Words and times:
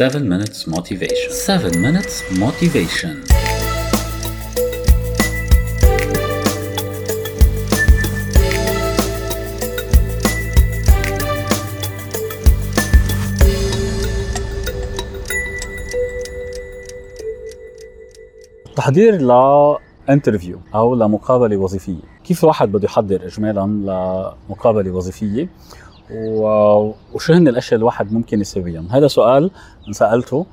7 0.00 0.24
minutes 0.24 0.66
motivation. 0.66 1.30
7 1.30 1.76
minutes 1.76 2.22
motivation. 2.38 3.16
تحضير 18.76 19.20
لانترفيو 20.08 20.60
أو 20.74 20.94
لمقابله 20.94 21.56
وظيفية. 21.56 21.94
كيف 22.24 22.44
الواحد 22.44 22.72
بده 22.72 22.84
يحضر 22.84 23.26
اجمالا 23.26 23.60
لمقابله 24.48 24.90
وظيفية؟ 24.90 25.48
وشو 26.12 27.32
هن 27.32 27.48
الأشياء 27.48 27.74
اللي 27.74 27.82
الواحد 27.82 28.12
ممكن 28.12 28.40
يسويهم. 28.40 28.86
هذا 28.90 29.08
سؤال 29.08 29.50
سألته 29.90 30.46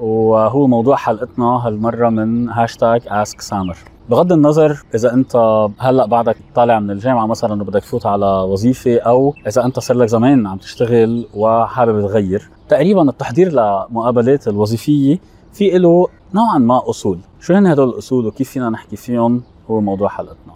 وهو 0.00 0.66
موضوع 0.66 0.96
حلقتنا 0.96 1.44
هالمرة 1.44 2.08
من 2.08 2.48
هاشتاج 2.48 3.02
اسك 3.06 3.40
سامر 3.40 3.76
بغض 4.10 4.32
النظر 4.32 4.82
إذا 4.94 5.14
أنت 5.14 5.66
هلأ 5.78 6.06
بعدك 6.06 6.36
طالع 6.54 6.80
من 6.80 6.90
الجامعة 6.90 7.26
مثلا 7.26 7.62
وبدك 7.62 7.80
تفوت 7.80 8.06
على 8.06 8.26
وظيفة 8.26 8.98
أو 8.98 9.34
إذا 9.46 9.64
أنت 9.64 9.78
صار 9.78 9.96
لك 9.96 10.08
زمان 10.08 10.46
عم 10.46 10.58
تشتغل 10.58 11.26
وحابب 11.34 12.08
تغير 12.08 12.50
تقريبا 12.68 13.02
التحضير 13.02 13.52
لمقابلات 13.52 14.48
الوظيفية 14.48 15.18
في 15.52 15.78
له 15.78 16.06
نوعا 16.34 16.58
ما 16.58 16.90
أصول. 16.90 17.18
شو 17.40 17.54
هن 17.54 17.66
هدول 17.66 17.88
الأصول 17.88 18.26
وكيف 18.26 18.50
فينا 18.50 18.70
نحكي 18.70 18.96
فيهم؟ 18.96 19.42
هو 19.70 19.80
موضوع 19.80 20.08
حلقتنا. 20.08 20.54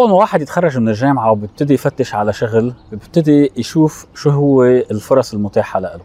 أول 0.00 0.10
ما 0.10 0.16
واحد 0.16 0.42
يتخرج 0.42 0.78
من 0.78 0.88
الجامعة 0.88 1.30
وبيبتدي 1.30 1.74
يفتش 1.74 2.14
على 2.14 2.32
شغل 2.32 2.74
بيبتدي 2.90 3.52
يشوف 3.56 4.06
شو 4.14 4.30
هو 4.30 4.64
الفرص 4.64 5.34
المتاحة 5.34 5.80
له 5.80 6.00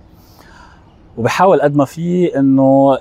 وبحاول 1.17 1.61
قد 1.61 1.75
ما 1.75 1.86
فيه 1.86 2.39
إنه 2.39 2.97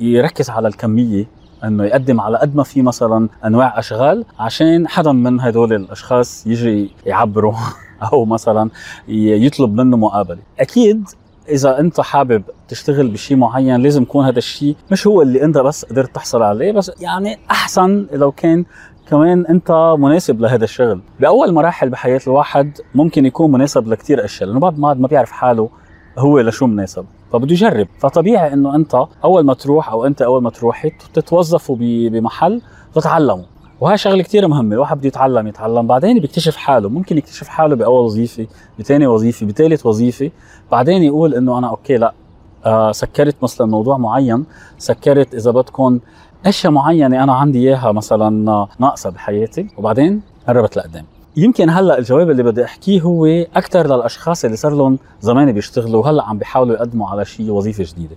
يركز 0.00 0.50
على 0.50 0.68
الكمية 0.68 1.28
إنه 1.64 1.84
يقدم 1.84 2.20
على 2.20 2.38
قد 2.38 2.56
ما 2.56 2.62
في 2.62 2.82
مثلا 2.82 3.28
أنواع 3.44 3.78
أشغال 3.78 4.24
عشان 4.38 4.88
حدا 4.88 5.12
من 5.12 5.40
هدول 5.40 5.72
الأشخاص 5.72 6.46
يجي 6.46 6.90
يعبره 7.06 7.58
أو 8.12 8.24
مثلا 8.24 8.70
يطلب 9.08 9.74
منه 9.74 9.96
مقابلة. 9.96 10.38
أكيد 10.60 11.08
إذا 11.48 11.80
أنت 11.80 12.00
حابب 12.00 12.42
تشتغل 12.68 13.08
بشيء 13.08 13.36
معين 13.36 13.76
لازم 13.80 14.02
يكون 14.02 14.26
هذا 14.26 14.38
الشيء 14.38 14.76
مش 14.90 15.06
هو 15.06 15.22
اللي 15.22 15.44
أنت 15.44 15.58
بس 15.58 15.84
قدرت 15.84 16.14
تحصل 16.14 16.42
عليه 16.42 16.72
بس 16.72 16.92
يعني 17.00 17.38
أحسن 17.50 18.06
لو 18.12 18.32
كان 18.32 18.64
كمان 19.12 19.46
انت 19.46 19.94
مناسب 19.98 20.40
لهذا 20.40 20.64
الشغل. 20.64 21.00
بأول 21.20 21.52
مراحل 21.52 21.88
بحياة 21.88 22.20
الواحد 22.26 22.78
ممكن 22.94 23.26
يكون 23.26 23.52
مناسب 23.52 23.88
لكثير 23.88 24.24
أشياء 24.24 24.48
لأنه 24.48 24.60
بعد 24.60 24.78
ما 24.78 24.94
ما 24.94 25.08
بيعرف 25.08 25.30
حاله 25.30 25.68
هو 26.18 26.40
لشو 26.40 26.66
مناسب 26.66 27.04
فبده 27.32 27.52
يجرب. 27.52 27.88
فطبيعي 27.98 28.52
إنه 28.52 28.74
أنت 28.74 29.04
أول 29.24 29.44
ما 29.44 29.54
تروح 29.54 29.90
أو 29.90 30.06
أنت 30.06 30.22
أول 30.22 30.42
ما 30.42 30.50
تروحي 30.50 30.90
تتوظفوا 31.14 31.76
بمحل 31.80 32.62
تتعلموا. 32.94 33.44
وهي 33.80 33.98
شغلة 33.98 34.22
كثير 34.22 34.48
مهمة 34.48 34.74
الواحد 34.74 34.98
بده 34.98 35.06
يتعلم 35.06 35.46
يتعلم 35.46 35.86
بعدين 35.86 36.18
بيكتشف 36.20 36.56
حاله. 36.56 36.88
ممكن 36.88 37.18
يكتشف 37.18 37.48
حاله 37.48 37.76
بأول 37.76 38.04
وظيفة 38.04 38.46
بثاني 38.78 39.06
وظيفة 39.06 39.46
بثالث 39.46 39.86
وظيفة 39.86 40.30
بعدين 40.70 41.02
يقول 41.02 41.34
إنه 41.34 41.58
أنا 41.58 41.68
أوكي 41.68 41.96
لأ 41.96 42.14
آه 42.66 42.92
سكرت 42.92 43.36
مثلا 43.42 43.66
موضوع 43.66 43.96
معين 43.96 44.44
سكرت 44.78 45.34
إذا 45.34 45.50
بدكم 45.50 45.98
أشياء 46.46 46.72
معينة 46.72 47.22
أنا 47.22 47.34
عندي 47.34 47.58
إياها 47.58 47.92
مثلا 47.92 48.66
ناقصة 48.78 49.10
بحياتي 49.10 49.66
وبعدين 49.76 50.22
قربت 50.48 50.76
لقدام. 50.76 51.04
يمكن 51.36 51.70
هلأ 51.70 51.98
الجواب 51.98 52.30
اللي 52.30 52.42
بدي 52.42 52.64
أحكيه 52.64 53.00
هو 53.00 53.26
أكثر 53.26 53.86
للأشخاص 53.86 54.44
اللي 54.44 54.56
صار 54.56 54.74
لهم 54.74 54.98
زمان 55.20 55.52
بيشتغلوا 55.52 56.02
وهلأ 56.02 56.24
عم 56.24 56.38
بيحاولوا 56.38 56.74
يقدموا 56.74 57.08
على 57.08 57.24
شيء 57.24 57.50
وظيفة 57.50 57.84
جديدة. 57.84 58.16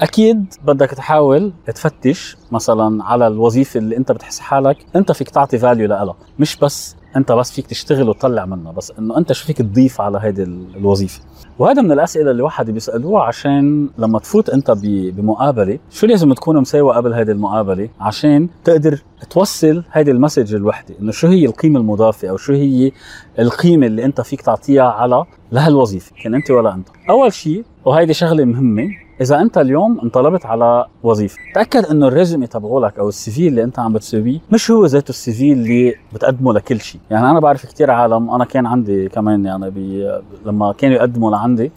أكيد 0.00 0.54
بدك 0.64 0.90
تحاول 0.90 1.52
تفتش 1.66 2.36
مثلا 2.52 3.04
على 3.04 3.26
الوظيفة 3.26 3.78
اللي 3.78 3.96
أنت 3.96 4.12
بتحس 4.12 4.40
حالك 4.40 4.76
أنت 4.96 5.12
فيك 5.12 5.30
تعطي 5.30 5.58
فاليو 5.58 5.88
لها 5.88 6.14
مش 6.38 6.56
بس 6.56 6.96
انت 7.16 7.32
بس 7.32 7.52
فيك 7.52 7.66
تشتغل 7.66 8.08
وتطلع 8.08 8.44
منها 8.46 8.72
بس 8.72 8.92
انه 8.98 9.18
انت 9.18 9.32
شو 9.32 9.46
فيك 9.46 9.58
تضيف 9.58 10.00
على 10.00 10.18
هذه 10.18 10.42
الوظيفة؟ 10.76 11.20
وهذا 11.58 11.82
من 11.82 11.92
الأسئلة 11.92 12.30
اللي 12.30 12.42
واحد 12.42 12.70
بيسألوها 12.70 13.22
عشان 13.22 13.88
لما 13.98 14.18
تفوت 14.18 14.50
انت 14.50 14.70
بمقابلة 15.16 15.78
شو 15.90 16.06
لازم 16.06 16.32
تكون 16.32 16.60
مساوي 16.60 16.94
قبل 16.94 17.14
هذه 17.14 17.30
المقابلة؟ 17.30 17.88
عشان 18.00 18.48
تقدر 18.64 19.02
توصل 19.30 19.84
هذه 19.90 20.10
ال 20.10 20.16
message 20.16 20.54
الوحدة 20.54 20.94
إنه 21.00 21.12
شو 21.12 21.28
هي 21.28 21.46
القيمة 21.46 21.80
المضافة 21.80 22.28
أو 22.28 22.36
شو 22.36 22.52
هي 22.52 22.92
القيمة 23.38 23.86
اللي 23.86 24.04
انت 24.04 24.20
فيك 24.20 24.40
تعطيها 24.40 24.82
على 24.90 25.24
لهالوظيفة 25.52 26.12
كان 26.22 26.34
انت 26.34 26.50
ولا 26.50 26.74
انت. 26.74 26.88
أول 27.10 27.32
شيء 27.32 27.64
وهيدي 27.84 28.14
شغلة 28.14 28.44
مهمة 28.44 29.03
إذا 29.20 29.40
أنت 29.40 29.58
اليوم 29.58 30.00
انطلبت 30.00 30.46
على 30.46 30.86
وظيفة 31.02 31.38
تأكد 31.54 31.84
إنه 31.84 32.08
ال 32.08 32.13
resume 32.13 32.46
تبعولك 32.46 32.98
أو 32.98 33.08
ال 33.08 33.30
CV 33.30 33.48
اللي 33.48 33.64
أنت 33.64 33.78
عم 33.78 33.92
بتسويه 33.92 34.38
مش 34.52 34.70
هو 34.70 34.86
ذاته 34.86 35.10
ال 35.10 35.32
CV 35.32 35.52
اللي 35.52 35.94
بتقدمه 36.12 36.52
لكل 36.52 36.80
شيء. 36.80 37.00
يعني 37.10 37.30
أنا 37.30 37.40
بعرف 37.40 37.66
كثير 37.66 37.90
عالم 37.90 38.30
أنا 38.30 38.44
كان 38.44 38.66
عندي 38.66 39.08
كمان 39.08 39.44
يعني 39.44 39.70
بي 39.70 40.20
لما 40.46 40.72
كانوا 40.72 40.96
يقدموا 40.96 41.30
لعندي 41.30 41.72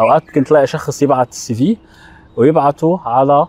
أوقات 0.00 0.22
كنت 0.34 0.52
لاقي 0.52 0.66
شخص 0.66 1.02
يبعت 1.02 1.28
ال 1.30 1.54
CV 1.54 1.76
ويبعته 2.36 3.00
على 3.04 3.46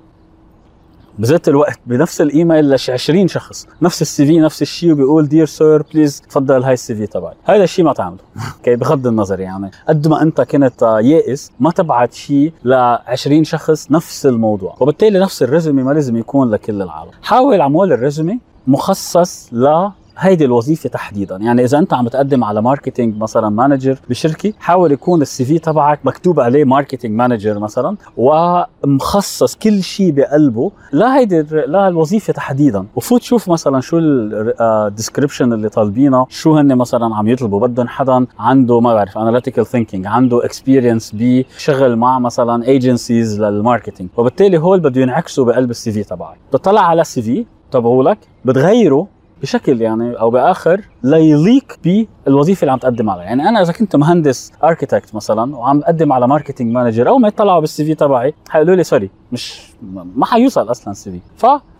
بذات 1.19 1.47
الوقت 1.47 1.79
بنفس 1.85 2.21
الإيميل 2.21 2.69
لش 2.69 2.89
20 2.89 3.27
شخص. 3.27 3.67
نفس 3.81 4.01
ال 4.01 4.25
CV 4.25 4.39
نفس 4.39 4.61
الشيء 4.61 4.91
وبيقول 4.91 5.27
dear 5.27 5.45
sir 5.45 5.83
please 5.93 6.21
تفضل 6.21 6.63
هاي 6.63 6.73
ال 6.73 6.95
CV 6.95 7.07
تبعي. 7.07 7.33
هذا 7.43 7.63
الشيء 7.63 7.85
ما 7.85 7.93
تعمله. 7.93 8.19
okay 8.57 8.75
بغض 8.75 9.07
النظر 9.07 9.39
يعني. 9.39 9.71
قد 9.89 10.07
ما 10.07 10.21
أنت 10.21 10.41
كنت 10.41 10.81
يائس 11.01 11.51
ما 11.59 11.71
تبعت 11.71 12.13
شيء 12.13 12.53
ل 12.63 12.73
20 12.73 13.43
شخص 13.43 13.91
نفس 13.91 14.25
الموضوع. 14.25 14.75
وبالتالي 14.79 15.19
نفس 15.19 15.43
ال 15.43 15.49
resume 15.49 15.83
ما 15.83 15.91
لازم 15.91 16.17
يكون 16.17 16.51
لكل 16.51 16.81
العالم. 16.81 17.11
حاول 17.21 17.61
عمول 17.61 17.93
ال 17.93 18.00
resume 18.00 18.39
مخصص 18.67 19.49
ل 19.53 19.89
هيدي 20.17 20.45
الوظيفة 20.45 20.89
تحديدا. 20.89 21.35
يعني 21.37 21.63
إذا 21.63 21.77
أنت 21.77 21.93
عم 21.93 22.05
بتقدم 22.05 22.43
على 22.43 22.61
marketing 22.61 23.17
مثلا 23.21 23.49
manager 23.49 23.97
بشركة 24.09 24.53
حاول 24.59 24.91
يكون 24.91 25.21
ال 25.21 25.45
CV 25.45 25.59
تبعك 25.59 25.99
مكتوب 26.03 26.39
عليه 26.39 26.63
marketing 26.65 27.15
manager 27.17 27.59
مثلا 27.59 27.97
ومخصص 28.17 29.55
كل 29.55 29.83
شيء 29.83 30.11
بقلبه. 30.11 30.71
لهيدي 30.93 31.39
الر- 31.39 31.65
لهالوظيفه 31.67 32.33
تحديدا. 32.33 32.85
وفوت 32.95 33.21
شوف 33.21 33.49
مثلا 33.49 33.81
شو 33.81 33.97
ال 34.01 34.14
description 34.14 35.53
اللي 35.53 35.69
طالبينه 35.69 36.25
شو 36.29 36.55
هن 36.57 36.75
مثلا 36.75 37.15
عم 37.15 37.27
يطلبوا. 37.27 37.67
بدهم 37.67 37.87
حدا 37.87 38.25
عنده 38.39 38.79
ما 38.79 38.93
بعرف 38.93 39.17
analytical 39.17 39.65
thinking 39.65 40.07
عنده 40.07 40.45
experience 40.45 41.11
بشغل 41.15 41.95
مع 41.95 42.19
مثلا 42.19 42.65
agencies 42.67 43.41
لل 43.41 43.53
marketing 43.53 44.09
وبالتالي 44.17 44.57
هول 44.57 44.79
بده 44.79 45.01
ينعكسوا 45.01 45.45
بقلب 45.45 45.69
ال 45.69 45.91
CV 45.91 46.03
تبعك. 46.03 46.37
بتطلع 46.49 46.81
على 46.81 47.01
ال 47.01 47.21
CV 47.21 47.45
تبعولك 47.71 48.17
بتغيره 48.45 49.07
بشكل 49.43 49.81
يعني 49.81 50.19
أو 50.19 50.29
بآخر 50.29 50.81
ليليق 51.03 51.79
بالوظيفة 51.83 52.61
اللي 52.61 52.71
عم 52.71 52.79
تقدم 52.79 53.09
عليها، 53.09 53.23
يعني 53.23 53.49
أنا 53.49 53.61
إذا 53.61 53.73
كنت 53.73 53.95
مهندس 53.95 54.51
architect 54.63 55.15
مثلا 55.15 55.55
وعم 55.55 55.79
بقدم 55.79 56.13
على 56.13 56.27
marketing 56.27 56.71
manager 56.71 57.09
اول 57.09 57.21
ما 57.21 57.27
يطلعوا 57.27 57.59
بال 57.59 57.85
CV 57.85 57.95
تبعي 57.95 58.33
حيقولوا 58.49 58.75
لي 58.75 58.83
sorry 58.83 59.09
مش 59.31 59.61
ما 60.15 60.25
حيوصل 60.25 60.71
أصلا 60.71 60.91
ال 60.91 61.11
CV، 61.11 61.19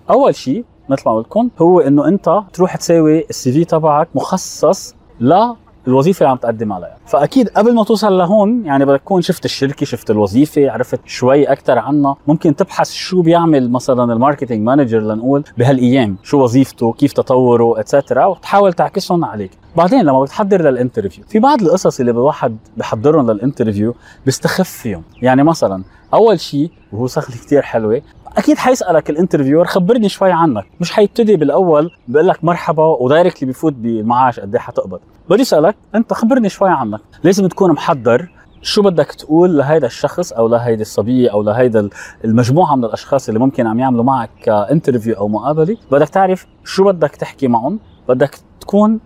فأول 0.08 0.36
شيء 0.36 0.66
مثل 0.90 1.04
ما 1.06 1.16
قلت 1.16 1.28
لكم 1.28 1.50
هو 1.62 1.80
إنه 1.80 2.08
أنت 2.08 2.40
تروح 2.54 2.76
تساوي 2.76 3.26
ال 3.30 3.52
CV 3.52 3.66
تبعك 3.66 4.08
مخصص 4.16 4.96
ل 5.20 5.44
الوظيفة 5.88 6.20
اللي 6.24 6.30
عم 6.32 6.38
تقدم 6.38 6.74
عليها. 6.74 6.98
فأكيد 7.06 7.50
قبل 7.50 7.76
ما 7.76 7.84
توصل 7.84 8.18
لهون 8.18 8.66
يعني 8.66 8.86
بدك 8.86 9.02
تكون 9.02 9.22
شفت 9.22 9.46
الشركة 9.46 9.86
شفت 9.86 10.12
الوظيفة 10.12 10.72
عرفت 10.72 11.00
شوي 11.06 11.44
أكثر 11.44 11.80
عنها. 11.80 12.16
ممكن 12.28 12.56
تبحث 12.56 12.92
شو 12.92 13.22
بيعمل 13.22 13.72
مثلا 13.72 14.14
ال 14.14 14.19
marketing 14.19 14.62
manager 14.62 15.00
لنقول 15.00 15.44
بهالأيام 15.58 16.18
شو 16.24 16.44
وظيفته 16.44 16.94
كيف 16.94 17.14
تطوره 17.14 17.80
et 17.80 17.91
cetera 17.91 18.26
وتحاول 18.26 18.74
تعكسهم 18.74 19.26
عليك. 19.26 19.52
بعدين 19.78 20.02
لما 20.06 20.22
بتحضر 20.22 20.62
لل 20.62 20.73
interview 20.73 21.24
في 21.28 21.40
بعض 21.40 21.62
القصص 21.62 22.00
اللي 22.00 22.12
الواحد 22.12 22.58
بحضرهم 22.78 23.32
لل 23.32 23.43
interview 23.43 23.96
بيستخف 24.26 24.70
فيهم. 24.70 25.04
يعني 25.22 25.44
مثلا 25.44 25.84
أول 26.14 26.40
شيء 26.40 26.72
وهو 26.92 27.08
شغلة 27.08 27.28
كثير 27.28 27.62
حلوة 27.62 28.02
أكيد 28.38 28.58
حيسألك 28.58 29.10
ال 29.10 29.14
interviewer 29.14 29.66
خبرني 29.66 30.10
شوي 30.10 30.32
عنك. 30.32 30.66
مش 30.82 30.92
حيبتدي 30.92 31.36
بالأول 31.36 31.92
بيقول 32.08 32.28
لك 32.28 32.44
مرحبا 32.44 32.84
و 32.84 32.91
directly 32.91 33.50
بفوت 33.50 33.74
بالمعاش 33.74 34.40
قد 34.40 34.56
إيه 34.56 34.62
حتقبض. 34.62 35.00
بدي 35.30 35.42
أسألك 35.42 35.76
أنت 35.96 36.14
خبرني 36.14 36.50
شوي 36.50 36.70
عنك. 36.70 37.00
لازم 37.24 37.48
تكون 37.48 37.72
محضر 37.72 38.30
شو 38.62 38.82
بدك 38.82 39.12
تقول 39.12 39.58
لهيدا 39.58 39.88
الشخص 39.88 40.34
أو 40.34 40.48
لهيدي 40.48 40.82
الصبية 40.82 41.32
أو 41.32 41.44
لهيدا 41.44 41.90
المجموعة 42.26 42.76
من 42.76 42.86
الأشخاص 42.86 43.28
اللي 43.28 43.40
ممكن 43.40 43.68
عم 43.68 43.80
يعملوا 43.80 44.04
معك 44.04 44.50
interview 44.50 45.18
أو 45.18 45.28
مقابلة. 45.28 45.78
بدك 45.92 46.10
تعرف 46.10 46.48
شو 46.64 46.84
بدك 46.84 47.16
تحكي 47.16 47.48
معهم. 47.48 47.80
بدك 48.10 48.36
تكون 48.62 49.00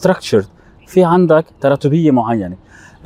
structured. 0.00 0.44
في 0.86 1.04
عندك 1.04 1.44
تراتبية 1.60 2.10
معينة. 2.10 2.56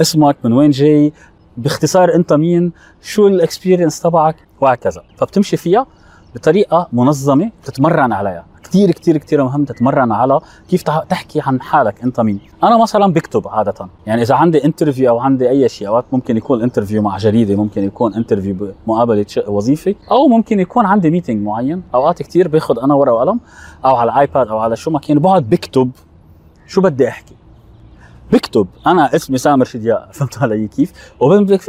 اسمك 0.01 0.37
من 0.45 0.53
وين 0.53 0.71
جاي 0.71 1.13
باختصار 1.57 2.15
انت 2.15 2.33
مين 2.33 2.73
شو 3.03 3.27
ال 3.27 3.33
experience 3.33 4.01
تبعك 4.01 4.37
وهكذا. 4.61 5.03
فبتمشي 5.17 5.57
فيها 5.57 5.87
بطريقة 6.35 6.89
منظمة 6.93 7.51
تتمرن 7.65 8.13
عليها. 8.13 8.45
كثير 8.65 8.91
كثير 8.91 9.17
كثير 9.17 9.45
مهم 9.45 9.65
تتمرن 9.65 10.13
على 10.13 10.41
كيف 10.69 10.83
تحكي 10.83 11.41
عن 11.47 11.61
حالك 11.61 12.03
انت 12.03 12.21
مين. 12.21 12.41
أنا 12.63 12.83
مثلا 12.83 13.13
بكتب 13.13 13.49
عادة. 13.49 13.89
يعني 14.07 14.23
إذا 14.23 14.35
عندي 14.35 14.65
interview 14.65 15.11
أو 15.11 15.19
عندي 15.19 15.49
أي 15.51 15.69
شيء 15.69 15.89
أوقات 15.89 16.05
ممكن 16.13 16.37
يكون 16.37 16.63
interview 16.63 17.03
مع 17.03 17.17
جريدة 17.17 17.57
ممكن 17.57 17.85
يكون 17.85 18.15
interview 18.15 18.75
بمقابلة 18.87 19.27
وظيفه 19.49 19.95
أو 20.11 20.29
ممكن 20.29 20.61
يكون 20.61 20.87
عندي 20.87 21.11
meeting 21.11 21.47
معين. 21.47 21.83
أوقات 21.95 22.23
كثير 22.23 22.49
باخذ 22.49 22.79
أنا 22.79 22.95
ورقة 22.95 23.15
وقلم 23.15 23.41
أو 23.85 23.97
على 23.97 24.13
ال 24.13 24.20
iPad 24.20 24.49
أو 24.49 24.59
على 24.59 24.77
شو 24.77 24.91
ما 24.91 24.99
كان 24.99 25.19
بقعد 25.19 25.51
بكتب 25.51 25.91
شو 26.67 26.81
بدي 26.81 27.09
أحكي. 27.09 27.35
بكتب 28.33 28.67
أنا 28.87 29.17
اسمي 29.17 29.39
سامر 29.39 29.65
شدياق 29.65 30.09
فهمت 30.13 30.39
علي 30.39 30.69
كيف؟ 30.69 30.93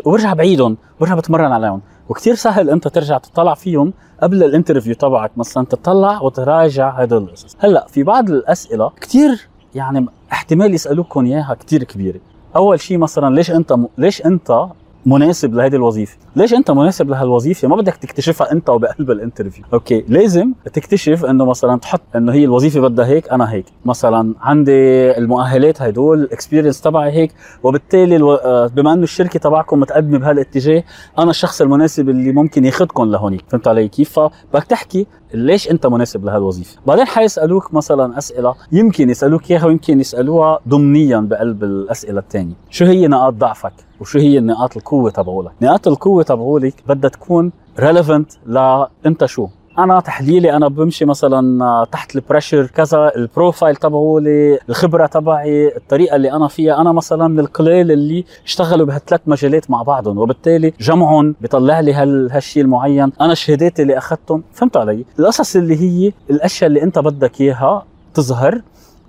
وبرجع 0.05 0.33
بعيدهم 0.33 0.77
برجع 0.99 1.15
بتمرن 1.15 1.51
عليهم. 1.51 1.81
وكتير 2.09 2.35
سهل 2.35 2.69
أنت 2.69 2.87
ترجع 2.87 3.17
تطلع 3.17 3.53
فيهم 3.53 3.93
قبل 4.21 4.43
ال 4.43 4.49
interview 4.49 4.95
تبعك. 4.95 5.37
مثلا 5.37 5.65
تطلع 5.65 6.21
وتراجع 6.21 6.89
هدول 6.89 7.23
القصص 7.23 7.55
هلأ 7.59 7.87
في 7.89 8.03
بعض 8.03 8.29
الأسئلة 8.29 8.89
كتير 9.01 9.47
يعني 9.75 10.05
احتمال 10.31 10.73
يسالوكم 10.73 11.25
إياها 11.25 11.53
كتير 11.59 11.83
كبيرة. 11.83 12.19
أول 12.55 12.79
شيء 12.79 12.97
مثلا 12.97 13.35
ليش 13.35 13.51
أنت 13.51 13.73
م... 13.73 13.87
ليش 13.97 14.25
أنت 14.25 14.67
مناسب 15.07 15.53
لهذه 15.53 15.75
الوظيفة. 15.75 16.17
ليش 16.35 16.53
أنت 16.53 16.71
مناسب 16.71 17.09
لهالوظيفه 17.09 17.67
ما 17.67 17.75
بدك 17.75 17.95
تكتشفها 17.95 18.51
أنت 18.51 18.69
وبقلب 18.69 19.11
ال 19.11 19.16
interview. 19.16 19.65
أوكي 19.73 20.05
لازم 20.07 20.53
تكتشف 20.73 21.25
إنه 21.25 21.45
مثلا 21.45 21.79
تحط 21.79 22.01
إنه 22.15 22.33
هي 22.33 22.43
الوظيفة 22.43 22.79
بدها 22.81 23.05
هيك 23.05 23.29
أنا 23.29 23.51
هيك. 23.51 23.65
مثلا 23.85 24.33
عندي 24.41 24.71
المؤهلات 25.17 25.81
هدول 25.81 26.21
ال 26.21 26.27
experience 26.27 26.81
تبعي 26.81 27.11
هيك 27.11 27.31
وبالتالي. 27.63 28.17
آه، 28.17 28.67
بما 28.67 28.93
إنه 28.93 29.03
الشركة 29.03 29.39
تبعكم 29.39 29.79
متقدمة 29.79 30.17
بهالاتجاه 30.17 30.83
أنا 31.19 31.29
الشخص 31.29 31.61
المناسب 31.61 32.09
اللي 32.09 32.31
ممكن 32.31 32.65
ياخذكم 32.65 33.11
لهونيك. 33.11 33.43
فهمت 33.47 33.67
علي 33.67 33.87
كيف؟ 33.87 34.19
فبدك 34.19 34.63
تحكي 34.69 35.07
ليش 35.33 35.71
أنت 35.71 35.87
مناسب 35.87 36.25
لهالوظيفه 36.25 36.77
بعدين 36.87 37.05
حيسألوك 37.05 37.73
مثلا 37.73 38.17
أسئلة 38.17 38.55
يمكن 38.71 39.09
يسألوك 39.09 39.51
إياها 39.51 39.65
ويمكن 39.65 39.99
يسألوها 39.99 40.59
ضمنيا 40.67 41.19
بقلب 41.19 41.63
الأسئلة 41.63 42.19
الثانية 42.19 42.53
شو 42.69 42.85
هي 42.85 43.07
نقاط 43.07 43.33
ضعفك؟ 43.33 43.73
وشو 44.01 44.19
هي 44.19 44.39
نقاط 44.39 44.77
القوة 44.77 45.11
تبعولك؟ 45.11 45.51
نقاط 45.61 45.87
القوة 45.87 46.23
تبعولك 46.23 46.73
بدها 46.87 47.09
تكون 47.09 47.51
relevant 47.79 48.31
لأنت 48.45 49.25
شو؟ 49.25 49.47
أنا 49.77 49.99
تحليلي 49.99 50.55
أنا 50.55 50.67
بمشي 50.67 51.05
مثلا 51.05 51.85
تحت 51.91 52.15
ال 52.15 52.21
pressure 52.21 52.65
كذا 52.67 53.11
ال 53.15 53.23
profile 53.23 53.75
تبعولي 53.75 54.59
الخبرة 54.69 55.05
تبعي 55.05 55.75
الطريقة 55.77 56.15
اللي 56.15 56.31
أنا 56.31 56.47
فيها. 56.47 56.81
أنا 56.81 56.91
مثلا 56.91 57.27
من 57.27 57.39
القليل 57.39 57.91
اللي 57.91 58.25
اشتغلوا 58.45 58.85
بهالثلاث 58.85 59.21
مجالات 59.27 59.71
مع 59.71 59.81
بعضهم 59.83 60.17
وبالتالي 60.17 60.73
جمعهم 60.79 61.35
بيطلع 61.41 61.79
لي 61.79 61.93
هالشيء 61.93 62.63
المعين. 62.63 63.11
أنا 63.21 63.33
شهاداتي 63.33 63.81
اللي 63.81 63.97
أخذتهم 63.97 64.43
فهمت 64.53 64.77
علي؟ 64.77 65.05
القصص 65.19 65.55
اللي 65.55 65.75
هي 65.81 66.11
الأشياء 66.29 66.67
اللي 66.67 66.83
أنت 66.83 66.99
بدك 66.99 67.41
إياها 67.41 67.85
تظهر 68.13 68.61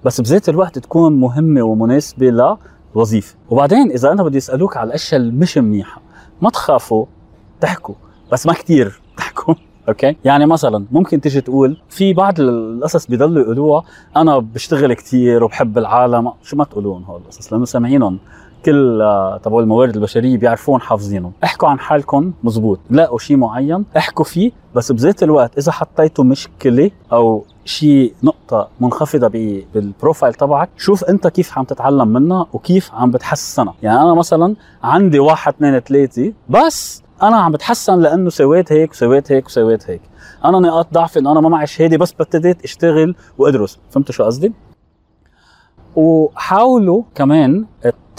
بس 0.04 0.20
بذات 0.20 0.48
الوقت 0.48 0.78
تكون 0.78 1.12
مهمة 1.20 1.62
ومناسبة 1.62 2.30
للوظيفه 2.98 3.34
وبعدين 3.50 3.90
إذا 3.90 4.12
أنا 4.12 4.22
بدي 4.22 4.36
يسالوك 4.36 4.76
على 4.76 4.88
الأشياء 4.88 5.20
اللي 5.20 5.32
مش 5.32 5.58
منيحة 5.58 6.00
ما 6.42 6.50
تخافوا 6.50 7.06
تحكوا 7.60 7.94
بس 8.32 8.46
ما 8.46 8.52
كتير 8.52 9.00
تحكوا 9.18 9.54
أوكي؟ 9.88 10.16
يعني 10.24 10.46
مثلا 10.46 10.84
ممكن 10.90 11.20
تيجي 11.20 11.40
تقول 11.40 11.76
في 11.88 12.12
بعض 12.12 12.40
القصص 12.40 13.06
بيضلوا 13.06 13.42
يقولوها 13.42 13.84
أنا 14.16 14.38
بشتغل 14.38 14.92
كثير 14.92 15.44
وبحب 15.44 15.78
العالم 15.78 16.32
شو 16.42 16.56
ما 16.56 16.64
تقولون 16.64 17.04
هول 17.04 17.20
القصص 17.20 17.52
لأنه 17.52 17.64
سامعينهم. 17.64 18.18
كل 18.64 19.02
آه، 19.02 19.40
تبع 19.42 19.58
الموارد 19.58 19.96
البشرية 19.96 20.38
بيعرفون 20.38 20.80
حافظينهم. 20.80 21.32
احكوا 21.44 21.68
عن 21.68 21.78
حالكم 21.78 22.32
مزبوط. 22.44 22.80
لاقوا 22.90 23.18
شيء 23.18 23.36
معين. 23.36 23.84
احكوا 23.96 24.24
فيه. 24.24 24.52
بس 24.74 24.92
بذات 24.92 25.22
الوقت 25.22 25.58
إذا 25.58 25.72
حطيتوا 25.72 26.24
مشكلة 26.24 26.90
أو 27.12 27.44
شيء 27.64 28.14
نقطة 28.22 28.68
منخفضة 28.80 29.28
بال 29.74 29.88
profile 29.88 30.34
تبعك 30.34 30.68
شوف 30.76 31.04
أنت 31.04 31.26
كيف 31.26 31.58
عم 31.58 31.64
تتعلم 31.64 32.08
منها 32.08 32.46
وكيف 32.52 32.90
عم 32.94 33.10
بتحسنها. 33.10 33.74
يعني 33.82 34.00
أنا 34.02 34.14
مثلا 34.14 34.56
عندي 34.82 35.18
واحد 35.18 35.52
اثنين 35.54 35.78
ثلاثة 35.78 36.32
بس 36.48 37.02
أنا 37.22 37.36
عم 37.36 37.52
بتحسن 37.52 37.98
لأنه 37.98 38.30
سويت 38.30 38.72
هيك 38.72 38.90
وسويت 38.90 39.32
هيك 39.32 39.46
وسويت 39.46 39.90
هيك. 39.90 40.00
أنا 40.44 40.58
نقاط 40.58 40.94
ضعفي 40.94 41.18
إنه 41.18 41.32
أنا 41.32 41.40
ما 41.40 41.48
معي 41.48 41.66
شهاده 41.66 41.96
بس 41.96 42.14
ابتديت 42.20 42.64
أشتغل 42.64 43.14
وأدرس. 43.38 43.78
فهمتوا 43.90 44.14
شو 44.14 44.24
قصدي؟ 44.24 44.52
وحاولوا 45.96 47.02
كمان 47.14 47.66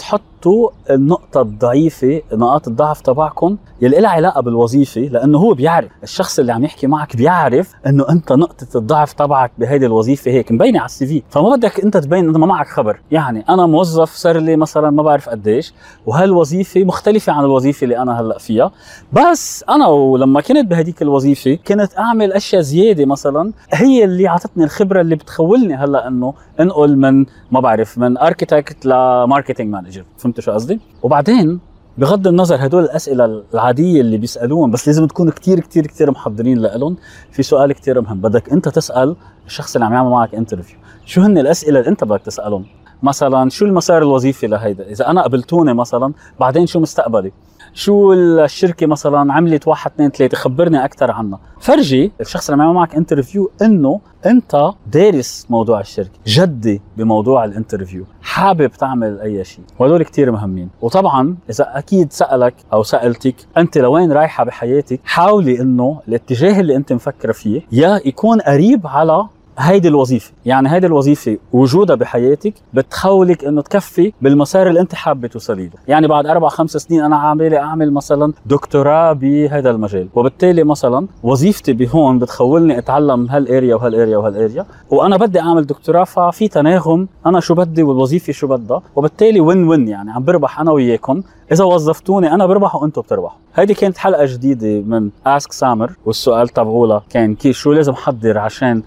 تحطوا 0.00 0.70
النقطة 0.90 1.40
الضعيفة 1.40 2.22
نقاط 2.32 2.68
الضعف 2.68 3.00
تبعكم. 3.00 3.56
يلي 3.82 4.00
لها 4.00 4.10
علاقة 4.10 4.40
بالوظيفة 4.40 5.00
لأنه 5.00 5.38
هو 5.38 5.54
بيعرف 5.54 5.88
الشخص 6.02 6.38
اللي 6.38 6.52
عم 6.52 6.64
يحكي 6.64 6.86
معك 6.86 7.16
بيعرف 7.16 7.72
إنه 7.86 8.08
أنت 8.10 8.32
نقطة 8.32 8.66
الضعف 8.78 9.12
تبعك 9.12 9.52
بهيدي 9.58 9.86
الوظيفة 9.86 10.30
هيك 10.30 10.52
مبينة 10.52 10.78
على 10.78 10.86
ال 10.86 11.06
CV. 11.06 11.22
فما 11.30 11.56
بدك 11.56 11.80
أنت 11.80 11.96
تبين 11.96 12.28
إنه 12.28 12.38
ما 12.38 12.46
معك 12.46 12.66
خبر. 12.66 13.00
يعني 13.10 13.44
أنا 13.48 13.66
موظف 13.66 14.10
صار 14.14 14.36
لي 14.38 14.56
مثلا 14.56 14.90
ما 14.90 15.02
بعرف 15.02 15.28
قديش 15.28 15.74
وهالوظيفة 16.06 16.84
مختلفة 16.84 17.32
عن 17.32 17.44
الوظيفة 17.44 17.84
اللي 17.84 17.98
أنا 17.98 18.20
هلأ 18.20 18.38
فيها. 18.38 18.70
بس 19.12 19.64
أنا 19.68 19.86
ولما 19.86 20.40
كنت 20.40 20.66
بهديك 20.66 21.02
الوظيفة 21.02 21.58
كنت 21.66 21.98
أعمل 21.98 22.32
أشياء 22.32 22.62
زيادة 22.62 23.06
مثلا. 23.06 23.52
هي 23.72 24.04
اللي 24.04 24.28
عطتني 24.28 24.64
الخبرة 24.64 25.00
اللي 25.00 25.14
بتخولني 25.16 25.74
هلأ 25.74 26.08
إنه 26.08 26.34
انقل 26.60 26.96
من 26.96 27.26
ما 27.50 27.60
بعرف 27.60 27.98
من 27.98 28.18
architect 28.18 28.86
ل 28.86 28.95
marketing 28.95 29.72
manager 29.72 29.89
فهمت 30.18 30.40
شو 30.40 30.52
قصدي؟ 30.52 30.80
وبعدين 31.02 31.60
بغض 31.98 32.26
النظر 32.26 32.66
هدول 32.66 32.84
الأسئلة 32.84 33.42
العادية 33.54 34.00
اللي 34.00 34.16
بيسألوهم 34.18 34.70
بس 34.70 34.86
لازم 34.86 35.06
تكون 35.06 35.30
كتير 35.30 35.60
كتير 35.60 35.86
كتير 35.86 36.10
محضرين 36.10 36.58
لهم 36.58 36.96
في 37.32 37.42
سؤال 37.42 37.72
كتير 37.72 38.00
مهم. 38.00 38.20
بدك 38.20 38.52
أنت 38.52 38.68
تسأل 38.68 39.16
الشخص 39.46 39.76
اللي 39.76 39.86
عم 39.86 39.92
يعمل 39.92 40.10
معك 40.10 40.34
interview 40.34 40.78
شو 41.06 41.20
هن 41.20 41.38
الأسئلة 41.38 41.78
اللي 41.78 41.90
أنت 41.90 42.04
بدك 42.04 42.22
تسألهم؟ 42.22 42.64
مثلا 43.02 43.50
شو 43.50 43.64
المسار 43.64 44.02
الوظيفي 44.02 44.46
لهيدا؟ 44.46 44.90
إذا 44.90 45.10
أنا 45.10 45.22
قبلتوني 45.22 45.74
مثلا 45.74 46.12
بعدين 46.40 46.66
شو 46.66 46.80
مستقبلي؟ 46.80 47.32
شو 47.74 48.12
الشركة 48.12 48.86
مثلا 48.86 49.32
عملت 49.32 49.68
واحد 49.68 49.90
اثنين 49.90 50.10
ثلاثة؟ 50.10 50.36
خبرني 50.36 50.84
أكثر 50.84 51.10
عنها. 51.10 51.40
فرجي 51.60 52.12
الشخص 52.20 52.50
اللي 52.50 52.62
عم 52.62 52.74
معك 52.74 52.94
interview 52.94 53.50
إنه 53.62 54.00
أنت 54.26 54.70
دارس 54.92 55.46
موضوع 55.50 55.80
الشركة 55.80 56.10
جدي 56.26 56.80
بموضوع 56.96 57.44
ال 57.44 57.50
interview 57.50 58.04
حابب 58.22 58.70
تعمل 58.70 59.20
أي 59.20 59.44
شيء. 59.44 59.64
وهدول 59.78 60.02
كثير 60.02 60.32
مهمين. 60.32 60.68
وطبعا 60.82 61.36
إذا 61.50 61.78
أكيد 61.78 62.12
سألك 62.12 62.54
أو 62.72 62.82
سألتك 62.82 63.34
أنت 63.56 63.78
لوين 63.78 64.12
رايحة 64.12 64.44
بحياتك 64.44 65.00
حاولي 65.04 65.60
إنه 65.60 66.00
الاتجاه 66.08 66.60
اللي 66.60 66.76
أنت 66.76 66.92
مفكره 66.92 67.32
فيه 67.32 67.62
يا 67.72 68.00
يكون 68.04 68.40
قريب 68.40 68.86
على 68.86 69.26
هيدي 69.60 69.88
الوظيفة. 69.88 70.32
يعني 70.46 70.72
هيدي 70.72 70.86
الوظيفة 70.86 71.38
وجودها 71.52 71.96
بحياتك 71.96 72.54
بتخولك 72.74 73.44
إنه 73.44 73.62
تكفي 73.62 74.12
بالمسار 74.22 74.68
اللي 74.68 74.80
أنت 74.80 74.94
حابة 74.94 75.28
توصلي 75.28 75.64
له. 75.64 75.72
يعني 75.88 76.06
بعد 76.06 76.26
أربع 76.26 76.48
خمس 76.48 76.70
سنين 76.70 77.04
أنا 77.04 77.16
عاملة 77.16 77.58
أعمل 77.58 77.92
مثلا 77.92 78.32
دكتوراه 78.46 79.12
بهذا 79.12 79.70
المجال. 79.70 80.08
وبالتالي 80.14 80.64
مثلا 80.64 81.06
وظيفتي 81.22 81.72
بهون 81.72 82.18
بتخولني 82.18 82.78
أتعلم 82.78 83.26
هال 83.30 83.74
area 83.74 84.16
وهال 84.16 84.27
area 84.27 84.41
وهال 84.41 84.52
area 84.52 84.66
وأنا 84.90 85.16
بدي 85.16 85.40
أعمل 85.40 85.66
دكتوراه 85.66 86.04
ففي 86.04 86.48
تناغم 86.48 87.08
أنا 87.26 87.40
شو 87.40 87.54
بدي 87.54 87.82
والوظيفة 87.82 88.32
شو 88.32 88.46
بدها. 88.46 88.82
وبالتالي 88.96 89.40
وين 89.40 89.68
وين 89.68 89.88
يعني 89.88 90.10
عم 90.10 90.24
بربح 90.24 90.60
أنا 90.60 90.72
وياكم. 90.72 91.22
إذا 91.52 91.64
وظفتوني 91.64 92.34
أنا 92.34 92.46
بربح 92.46 92.74
وأنتم 92.74 93.02
بتربحوا. 93.02 93.38
هيدي 93.54 93.74
كانت 93.74 93.98
حلقة 93.98 94.24
جديدة 94.26 94.80
من 94.86 95.10
Ask 95.26 95.52
سامر 95.52 95.92
والسؤال 96.06 96.48
تبعولها 96.48 97.02
كان 97.10 97.34
كيف 97.34 97.56
شو 97.56 97.72
لازم 97.72 97.92
أحضر 97.92 98.38
عشان 98.38 98.82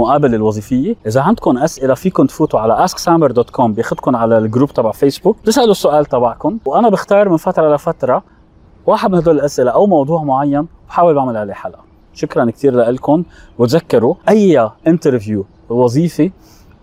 المقابلة 0.00 0.36
الوظيفية. 0.36 0.96
إذا 1.06 1.20
عندكم 1.20 1.58
أسئلة 1.58 1.94
فيكم 1.94 2.26
تفوتوا 2.26 2.60
على 2.60 2.88
asksammer.com 2.88 3.62
بياخذكم 3.62 4.16
على 4.16 4.38
ال 4.38 4.44
group 4.44 4.72
تبع 4.72 4.90
فيسبوك 4.90 5.36
تسالوا 5.44 5.70
السؤال 5.70 6.06
تبعكم 6.06 6.58
وأنا 6.64 6.88
بختار 6.88 7.28
من 7.28 7.36
فترة 7.36 7.74
لفترة 7.74 8.22
واحد 8.86 9.10
من 9.10 9.18
هدول 9.18 9.34
الأسئلة 9.36 9.70
أو 9.70 9.86
موضوع 9.86 10.22
معين 10.22 10.66
بحاول 10.88 11.14
بعمل 11.14 11.36
عليه 11.36 11.52
حلقة. 11.52 11.80
شكرا 12.14 12.50
كثير 12.50 12.76
لكم 12.76 13.24
وتذكروا 13.58 14.14
أي 14.28 14.70
interview 14.86 15.44
وظيفي 15.68 16.30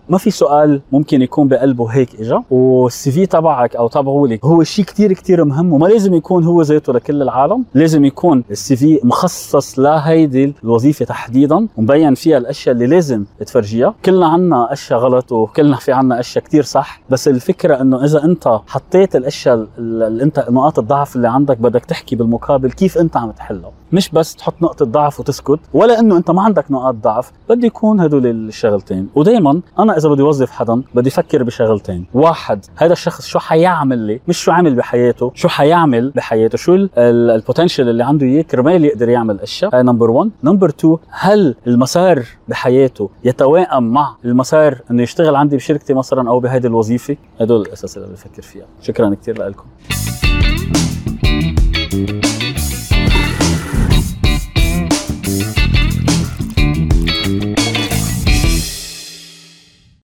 ما 0.08 0.18
في 0.18 0.30
سؤال 0.30 0.80
ممكن 0.92 1.22
يكون 1.22 1.48
بقلبه 1.48 1.86
هيك 1.86 2.20
إجا 2.20 2.42
وال 2.50 3.10
CV 3.10 3.26
تبعك 3.26 3.76
أو 3.76 3.88
تبعولك 3.88 4.44
هو 4.44 4.62
شيء 4.62 4.84
كتير 4.84 5.12
كتير 5.12 5.44
مهم 5.44 5.72
وما 5.72 5.86
لازم 5.86 6.14
يكون 6.14 6.44
هو 6.44 6.62
ذاته 6.62 6.92
لكل 6.92 7.22
العالم 7.22 7.64
لازم 7.74 8.04
يكون 8.04 8.44
ال 8.50 8.76
CV 8.76 9.00
مخصص 9.04 9.78
لهيدي 9.78 10.54
الوظيفة 10.64 11.04
تحديدا 11.04 11.66
ومبين 11.76 12.14
فيها 12.14 12.38
الأشياء 12.38 12.74
اللي 12.74 12.86
لازم 12.86 13.24
تفرجيها. 13.46 13.94
كلنا 14.04 14.26
عنا 14.26 14.72
أشياء 14.72 14.98
غلط 14.98 15.32
وكلنا 15.32 15.76
في 15.76 15.92
عنا 15.92 16.20
أشياء 16.20 16.44
كتير 16.44 16.62
صح 16.62 17.00
بس 17.10 17.28
الفكرة 17.28 17.80
إنه 17.80 18.04
إذا 18.04 18.24
أنت 18.24 18.60
حطيت 18.66 19.16
الأشياء 19.16 19.66
اللي 19.78 20.22
أنت 20.24 20.46
نقاط 20.50 20.78
الضعف 20.78 21.16
اللي 21.16 21.28
عندك 21.28 21.58
بدك 21.58 21.84
تحكي 21.84 22.16
بالمقابل 22.16 22.70
كيف 22.70 22.98
أنت 22.98 23.16
عم 23.16 23.30
تحلها. 23.30 23.70
مش 23.92 24.10
بس 24.10 24.34
تحط 24.34 24.62
نقطة 24.62 24.84
ضعف 24.84 25.20
وتسكت 25.20 25.60
ولا 25.74 26.00
إنه 26.00 26.16
أنت 26.16 26.30
ما 26.30 26.42
عندك 26.42 26.70
نقاط 26.70 26.94
ضعف 26.94 27.32
بدي 27.48 27.66
يكون 27.66 28.00
هدول 28.00 28.26
الشغلتين. 28.26 29.08
ودائما 29.14 29.60
أنا 29.78 29.96
إذا 29.96 30.08
بدي 30.08 30.22
أوظف 30.22 30.50
حدا 30.50 30.82
بدي 30.94 31.08
أفكر 31.08 31.42
بشغلتين. 31.42 32.06
واحد 32.14 32.64
هذا 32.76 32.92
الشخص 32.92 33.26
شو 33.26 33.38
حيعمل 33.38 33.98
لي؟ 33.98 34.20
مش 34.28 34.38
شو 34.38 34.52
عمل 34.52 34.74
بحياته 34.74 35.32
شو 35.34 35.48
حيعمل 35.48 36.10
بحياته؟ 36.10 36.58
شو 36.58 36.88
ال 36.98 37.07
potential 37.07 37.88
اللي 37.88 38.04
عنده 38.04 38.26
إياه؟ 38.26 38.42
كرمال 38.42 38.84
يقدر 38.84 39.08
يعمل 39.08 39.40
أشياء. 39.40 39.74
هاي 39.74 39.82
number 39.82 40.10
1 40.10 40.30
number 40.44 40.68
2 40.68 40.96
هل 41.10 41.54
المسار 41.66 42.24
بحياته 42.48 43.10
يتوائم 43.24 43.92
مع 43.92 44.14
المسار 44.24 44.78
إنه 44.90 45.02
يشتغل 45.02 45.36
عندي 45.36 45.56
بشركتي 45.56 45.94
مثلا 45.94 46.28
أو 46.30 46.40
بهيدي 46.40 46.68
الوظيفة؟ 46.68 47.16
هدول 47.40 47.60
الأساس 47.60 47.96
اللي 47.96 48.08
بفكر 48.08 48.42
فيها. 48.42 48.66
شكرا 48.82 49.14
كثير 49.14 49.48
لكم. 49.48 49.64